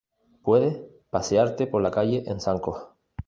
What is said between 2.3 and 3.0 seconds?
zancos